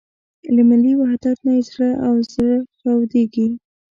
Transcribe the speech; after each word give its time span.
له 0.55 0.61
ملي 0.69 0.93
وحدت 0.97 1.37
نه 1.45 1.51
یې 1.57 1.63
زړه 1.69 1.89
او 2.05 2.13
زره 2.31 2.57
چاودېږي. 2.79 3.47